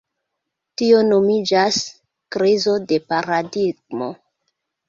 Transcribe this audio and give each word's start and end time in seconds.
Tio 0.81 1.01
nomiĝas 1.09 1.77
"krizo 2.37 2.75
de 2.93 3.01
paradigmo". 3.13 4.09